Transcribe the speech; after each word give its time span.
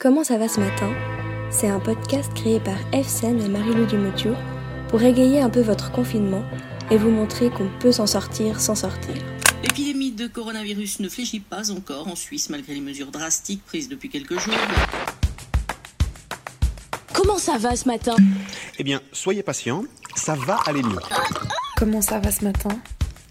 Comment 0.00 0.22
ça 0.22 0.38
va 0.38 0.46
ce 0.46 0.60
matin? 0.60 0.92
C'est 1.50 1.66
un 1.66 1.80
podcast 1.80 2.32
créé 2.32 2.60
par 2.60 2.76
Efsen 2.92 3.40
et 3.40 3.48
Marie-Lou 3.48 3.84
Dumotiou 3.84 4.32
pour 4.90 5.02
égayer 5.02 5.40
un 5.40 5.50
peu 5.50 5.60
votre 5.60 5.90
confinement 5.90 6.44
et 6.92 6.96
vous 6.96 7.10
montrer 7.10 7.50
qu'on 7.50 7.68
peut 7.80 7.90
s'en 7.90 8.06
sortir 8.06 8.60
sans 8.60 8.76
sortir. 8.76 9.16
L'épidémie 9.60 10.12
de 10.12 10.28
coronavirus 10.28 11.00
ne 11.00 11.08
fléchit 11.08 11.40
pas 11.40 11.72
encore 11.72 12.06
en 12.06 12.14
Suisse 12.14 12.48
malgré 12.48 12.74
les 12.74 12.80
mesures 12.80 13.10
drastiques 13.10 13.64
prises 13.64 13.88
depuis 13.88 14.08
quelques 14.08 14.38
jours. 14.38 14.54
Comment 17.12 17.38
ça 17.38 17.58
va 17.58 17.74
ce 17.74 17.88
matin? 17.88 18.14
Eh 18.78 18.84
bien, 18.84 19.00
soyez 19.10 19.42
patient, 19.42 19.82
ça 20.14 20.36
va 20.36 20.60
aller 20.66 20.84
mieux. 20.84 21.00
Comment 21.76 22.02
ça 22.02 22.20
va 22.20 22.30
ce 22.30 22.44
matin? 22.44 22.78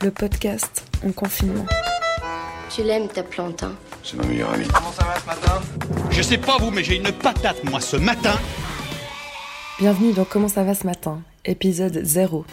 Le 0.03 0.11
podcast 0.11 0.83
en 1.05 1.13
confinement. 1.13 1.65
Tu 2.69 2.83
l'aimes 2.83 3.07
ta 3.07 3.23
plante, 3.23 3.63
hein 3.63 3.75
C'est 4.03 4.17
ma 4.17 4.25
meilleure 4.25 4.51
amie. 4.53 4.67
Comment 4.67 4.91
ça 4.91 5.05
va 5.05 5.19
ce 5.19 5.25
matin? 5.25 5.61
Je 6.11 6.21
sais 6.21 6.37
pas 6.37 6.57
vous, 6.59 6.69
mais 6.69 6.83
j'ai 6.83 6.97
une 6.97 7.11
patate, 7.11 7.63
moi, 7.63 7.79
ce 7.79 7.95
matin. 7.95 8.37
Bienvenue 9.79 10.11
dans 10.11 10.25
Comment 10.25 10.47
ça 10.47 10.63
va 10.63 10.73
ce 10.73 10.85
matin, 10.85 11.21
épisode 11.45 11.99
0. 12.03 12.45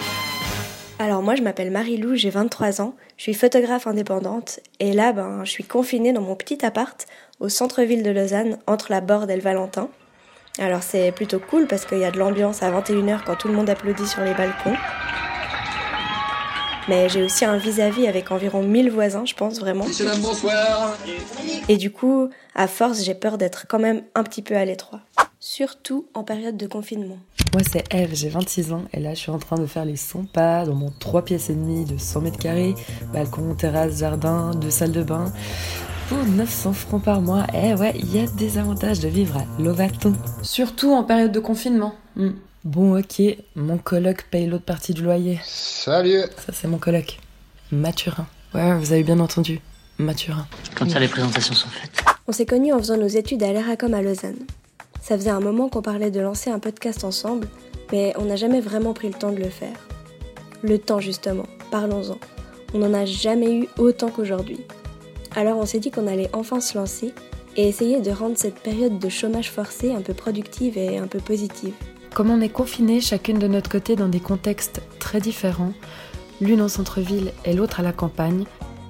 Alors 1.00 1.22
moi 1.22 1.34
je 1.34 1.42
m'appelle 1.42 1.72
Marie-Lou, 1.72 2.14
j'ai 2.14 2.30
23 2.30 2.80
ans, 2.80 2.94
je 3.16 3.24
suis 3.24 3.34
photographe 3.34 3.88
indépendante 3.88 4.60
et 4.78 4.92
là 4.92 5.12
ben 5.12 5.44
je 5.44 5.50
suis 5.50 5.64
confinée 5.64 6.12
dans 6.12 6.20
mon 6.20 6.36
petit 6.36 6.64
appart 6.64 7.06
au 7.40 7.48
centre-ville 7.48 8.04
de 8.04 8.10
Lausanne 8.10 8.58
entre 8.68 8.92
la 8.92 9.00
Borde 9.00 9.28
et 9.28 9.34
le 9.34 9.42
Valentin. 9.42 9.88
Alors 10.60 10.84
c'est 10.84 11.10
plutôt 11.10 11.40
cool 11.40 11.66
parce 11.66 11.84
qu'il 11.84 11.98
y 11.98 12.04
a 12.04 12.12
de 12.12 12.18
l'ambiance 12.18 12.62
à 12.62 12.70
21h 12.70 13.24
quand 13.26 13.34
tout 13.34 13.48
le 13.48 13.54
monde 13.54 13.68
applaudit 13.68 14.06
sur 14.06 14.22
les 14.22 14.34
balcons. 14.34 14.76
Mais 16.88 17.08
j'ai 17.08 17.22
aussi 17.22 17.44
un 17.44 17.56
vis-à-vis 17.56 18.06
avec 18.06 18.30
environ 18.30 18.62
1000 18.62 18.90
voisins, 18.90 19.24
je 19.24 19.34
pense 19.34 19.58
vraiment. 19.58 19.86
Bonsoir. 20.20 20.96
Et 21.68 21.76
du 21.76 21.90
coup, 21.90 22.28
à 22.54 22.66
force, 22.66 23.02
j'ai 23.02 23.14
peur 23.14 23.38
d'être 23.38 23.66
quand 23.68 23.78
même 23.78 24.02
un 24.14 24.22
petit 24.22 24.42
peu 24.42 24.56
à 24.56 24.64
l'étroit. 24.64 25.00
Surtout 25.40 26.06
en 26.14 26.24
période 26.24 26.56
de 26.56 26.66
confinement. 26.66 27.18
Moi 27.52 27.62
c'est 27.70 27.84
Eve, 27.94 28.14
j'ai 28.14 28.30
26 28.30 28.72
ans 28.72 28.84
et 28.92 28.98
là 28.98 29.14
je 29.14 29.20
suis 29.20 29.30
en 29.30 29.38
train 29.38 29.56
de 29.56 29.66
faire 29.66 29.84
les 29.84 29.94
100 29.94 30.24
pas 30.32 30.64
dans 30.64 30.74
mon 30.74 30.90
3 30.98 31.22
pièces 31.24 31.50
et 31.50 31.54
demi 31.54 31.84
de 31.84 31.98
100 31.98 32.22
mètres 32.22 32.38
carrés, 32.38 32.74
balcon, 33.12 33.54
terrasse, 33.54 33.98
jardin, 33.98 34.52
deux 34.54 34.70
salles 34.70 34.92
de 34.92 35.02
bain. 35.02 35.32
Pour 36.08 36.24
900 36.24 36.72
francs 36.72 37.02
par 37.02 37.20
mois, 37.20 37.46
eh 37.54 37.74
ouais, 37.74 37.92
il 37.96 38.14
y 38.14 38.18
a 38.18 38.26
des 38.26 38.58
avantages 38.58 39.00
de 39.00 39.08
vivre 39.08 39.36
à 39.36 39.62
Lovaton. 39.62 40.14
Surtout 40.42 40.92
en 40.92 41.04
période 41.04 41.32
de 41.32 41.40
confinement. 41.40 41.94
Hmm. 42.16 42.32
Bon 42.64 42.98
ok, 42.98 43.20
mon 43.56 43.76
coloc 43.76 44.24
paye 44.30 44.46
l'autre 44.46 44.64
partie 44.64 44.94
du 44.94 45.02
loyer. 45.02 45.38
Salut 45.44 46.22
Ça 46.38 46.54
c'est 46.54 46.66
mon 46.66 46.78
coloc. 46.78 47.18
Mathurin. 47.70 48.26
Ouais, 48.54 48.74
vous 48.78 48.90
avez 48.94 49.02
bien 49.02 49.20
entendu. 49.20 49.60
Mathurin. 49.98 50.46
Comme 50.74 50.88
ça, 50.88 50.98
les 50.98 51.08
présentations 51.08 51.52
sont 51.52 51.68
faites. 51.68 52.02
On 52.26 52.32
s'est 52.32 52.46
connus 52.46 52.72
en 52.72 52.78
faisant 52.78 52.96
nos 52.96 53.06
études 53.06 53.42
à 53.42 53.52
l'ERACOM 53.52 53.92
à 53.92 54.00
Lausanne. 54.00 54.38
Ça 55.02 55.14
faisait 55.18 55.28
un 55.28 55.40
moment 55.40 55.68
qu'on 55.68 55.82
parlait 55.82 56.10
de 56.10 56.20
lancer 56.20 56.48
un 56.48 56.58
podcast 56.58 57.04
ensemble, 57.04 57.48
mais 57.92 58.14
on 58.16 58.24
n'a 58.24 58.36
jamais 58.36 58.62
vraiment 58.62 58.94
pris 58.94 59.08
le 59.08 59.14
temps 59.14 59.32
de 59.32 59.40
le 59.40 59.50
faire. 59.50 59.76
Le 60.62 60.78
temps 60.78 61.00
justement, 61.00 61.46
parlons-en. 61.70 62.16
On 62.72 62.78
n'en 62.78 62.94
a 62.94 63.04
jamais 63.04 63.54
eu 63.54 63.68
autant 63.76 64.08
qu'aujourd'hui. 64.08 64.60
Alors 65.36 65.58
on 65.58 65.66
s'est 65.66 65.80
dit 65.80 65.90
qu'on 65.90 66.06
allait 66.06 66.30
enfin 66.32 66.62
se 66.62 66.78
lancer 66.78 67.12
et 67.58 67.68
essayer 67.68 68.00
de 68.00 68.10
rendre 68.10 68.38
cette 68.38 68.60
période 68.60 68.98
de 68.98 69.08
chômage 69.10 69.50
forcé 69.50 69.92
un 69.92 70.00
peu 70.00 70.14
productive 70.14 70.78
et 70.78 70.96
un 70.96 71.08
peu 71.08 71.18
positive. 71.18 71.74
Comme 72.14 72.30
on 72.30 72.40
est 72.40 72.48
confinés 72.48 73.00
chacune 73.00 73.40
de 73.40 73.48
notre 73.48 73.68
côté 73.68 73.96
dans 73.96 74.06
des 74.06 74.20
contextes 74.20 74.80
très 75.00 75.20
différents, 75.20 75.72
l'une 76.40 76.62
en 76.62 76.68
centre-ville 76.68 77.32
et 77.44 77.54
l'autre 77.54 77.80
à 77.80 77.82
la 77.82 77.92
campagne, 77.92 78.44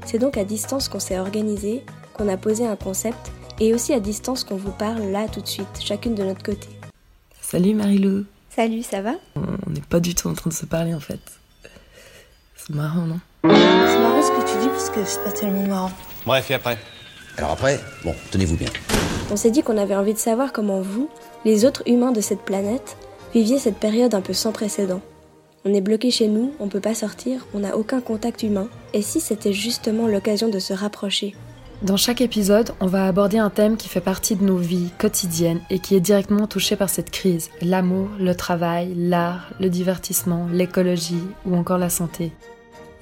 C'est 0.04 0.18
donc 0.18 0.36
à 0.36 0.44
distance 0.44 0.90
qu'on 0.90 1.00
s'est 1.00 1.18
organisé, 1.18 1.82
qu'on 2.12 2.28
a 2.28 2.36
posé 2.36 2.66
un 2.66 2.76
concept 2.76 3.32
et 3.60 3.72
aussi 3.72 3.94
à 3.94 4.00
distance 4.00 4.44
qu'on 4.44 4.56
vous 4.56 4.72
parle 4.72 5.04
là 5.10 5.26
tout 5.26 5.40
de 5.40 5.46
suite, 5.46 5.80
chacune 5.80 6.14
de 6.14 6.22
notre 6.22 6.42
côté. 6.42 6.68
Salut 7.40 7.72
Marilou 7.72 8.26
Salut, 8.54 8.82
ça 8.82 9.00
va? 9.00 9.14
On 9.36 9.70
n'est 9.70 9.80
pas 9.80 10.00
du 10.00 10.14
tout 10.14 10.28
en 10.28 10.34
train 10.34 10.50
de 10.50 10.54
se 10.54 10.66
parler 10.66 10.92
en 10.92 11.00
fait. 11.00 11.20
C'est 12.56 12.74
marrant, 12.74 13.06
non? 13.06 13.20
C'est 13.42 14.00
marrant 14.00 14.22
ce 14.22 14.32
que 14.32 14.52
tu 14.52 14.58
dis 14.60 14.68
parce 14.68 14.90
que 14.90 15.02
c'est 15.02 15.24
pas 15.24 15.32
tellement 15.32 15.66
marrant. 15.66 15.92
Bref, 16.26 16.50
et 16.50 16.54
après? 16.54 16.76
Alors 17.38 17.52
après, 17.52 17.80
bon, 18.04 18.14
tenez-vous 18.30 18.56
bien. 18.56 18.68
On 19.30 19.36
s'est 19.36 19.50
dit 19.50 19.62
qu'on 19.62 19.78
avait 19.78 19.96
envie 19.96 20.12
de 20.12 20.18
savoir 20.18 20.52
comment 20.52 20.82
vous, 20.82 21.08
les 21.46 21.64
autres 21.64 21.82
humains 21.86 22.12
de 22.12 22.20
cette 22.20 22.42
planète, 22.42 22.98
viviez 23.34 23.58
cette 23.58 23.78
période 23.78 24.14
un 24.14 24.20
peu 24.20 24.32
sans 24.32 24.52
précédent. 24.52 25.00
On 25.64 25.74
est 25.74 25.80
bloqué 25.80 26.10
chez 26.10 26.28
nous, 26.28 26.52
on 26.60 26.68
peut 26.68 26.80
pas 26.80 26.94
sortir, 26.94 27.46
on 27.52 27.60
n'a 27.60 27.76
aucun 27.76 28.00
contact 28.00 28.42
humain. 28.44 28.68
Et 28.92 29.02
si 29.02 29.20
c'était 29.20 29.52
justement 29.52 30.06
l'occasion 30.06 30.48
de 30.48 30.60
se 30.60 30.72
rapprocher? 30.72 31.34
Dans 31.82 31.96
chaque 31.96 32.20
épisode, 32.20 32.70
on 32.80 32.86
va 32.86 33.06
aborder 33.06 33.38
un 33.38 33.50
thème 33.50 33.76
qui 33.76 33.88
fait 33.88 34.00
partie 34.00 34.36
de 34.36 34.44
nos 34.44 34.56
vies 34.56 34.90
quotidiennes 34.98 35.60
et 35.68 35.80
qui 35.80 35.96
est 35.96 36.00
directement 36.00 36.46
touché 36.46 36.76
par 36.76 36.88
cette 36.88 37.10
crise. 37.10 37.50
L'amour, 37.60 38.08
le 38.20 38.34
travail, 38.34 38.94
l'art, 38.96 39.52
le 39.58 39.68
divertissement, 39.68 40.46
l'écologie 40.52 41.24
ou 41.44 41.56
encore 41.56 41.78
la 41.78 41.90
santé. 41.90 42.30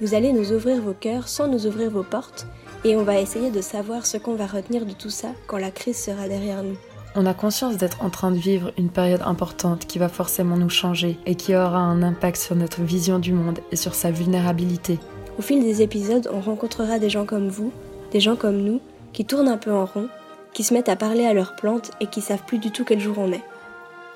Vous 0.01 0.15
allez 0.15 0.33
nous 0.33 0.51
ouvrir 0.51 0.81
vos 0.81 0.93
cœurs 0.93 1.27
sans 1.27 1.47
nous 1.47 1.67
ouvrir 1.67 1.91
vos 1.91 2.03
portes, 2.03 2.47
et 2.83 2.95
on 2.95 3.03
va 3.03 3.19
essayer 3.19 3.51
de 3.51 3.61
savoir 3.61 4.05
ce 4.05 4.17
qu'on 4.17 4.35
va 4.35 4.47
retenir 4.47 4.85
de 4.85 4.93
tout 4.93 5.11
ça 5.11 5.29
quand 5.47 5.57
la 5.57 5.71
crise 5.71 5.97
sera 5.97 6.27
derrière 6.27 6.63
nous. 6.63 6.77
On 7.15 7.27
a 7.27 7.35
conscience 7.35 7.77
d'être 7.77 8.03
en 8.03 8.09
train 8.09 8.31
de 8.31 8.37
vivre 8.37 8.71
une 8.75 8.89
période 8.89 9.21
importante 9.23 9.85
qui 9.85 9.99
va 9.99 10.09
forcément 10.09 10.57
nous 10.57 10.69
changer 10.69 11.19
et 11.27 11.35
qui 11.35 11.55
aura 11.55 11.77
un 11.77 12.01
impact 12.01 12.37
sur 12.37 12.55
notre 12.55 12.81
vision 12.81 13.19
du 13.19 13.33
monde 13.33 13.59
et 13.71 13.75
sur 13.75 13.93
sa 13.93 14.09
vulnérabilité. 14.09 14.97
Au 15.37 15.43
fil 15.43 15.61
des 15.61 15.83
épisodes, 15.83 16.27
on 16.33 16.39
rencontrera 16.39 16.97
des 16.97 17.11
gens 17.11 17.25
comme 17.25 17.49
vous, 17.49 17.71
des 18.11 18.19
gens 18.19 18.35
comme 18.35 18.57
nous, 18.57 18.81
qui 19.13 19.25
tournent 19.25 19.47
un 19.47 19.57
peu 19.57 19.71
en 19.71 19.85
rond, 19.85 20.07
qui 20.53 20.63
se 20.63 20.73
mettent 20.73 20.89
à 20.89 20.95
parler 20.95 21.23
à 21.25 21.35
leurs 21.35 21.55
plantes 21.55 21.91
et 21.99 22.07
qui 22.07 22.21
savent 22.21 22.45
plus 22.47 22.57
du 22.57 22.71
tout 22.71 22.83
quel 22.83 22.99
jour 22.99 23.19
on 23.19 23.31
est. 23.31 23.43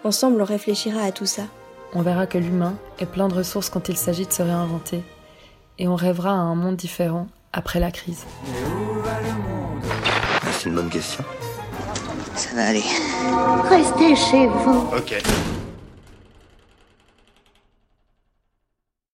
Ensemble, 0.04 0.42
on 0.42 0.46
réfléchira 0.46 1.02
à 1.02 1.12
tout 1.12 1.28
ça. 1.28 1.44
On 1.94 2.02
verra 2.02 2.26
que 2.26 2.40
l'humain 2.40 2.74
est 2.98 3.06
plein 3.06 3.28
de 3.28 3.36
ressources 3.36 3.70
quand 3.70 3.90
il 3.90 3.98
s'agit 3.98 4.26
de 4.26 4.34
se 4.34 4.42
réinventer. 4.42 5.04
Et 5.78 5.88
on 5.88 5.96
rêvera 5.96 6.32
à 6.32 6.34
un 6.34 6.56
monde 6.56 6.76
différent 6.76 7.28
après 7.54 7.80
la 7.80 7.92
crise. 7.92 8.26
C'est 10.52 10.70
une 10.70 10.76
bonne 10.76 10.90
question. 10.90 11.24
Ça 12.38 12.50
va 12.56 12.68
aller. 12.68 12.84
Restez 13.68 14.16
chez 14.16 14.46
vous. 14.46 14.90
Ok. 14.96 15.16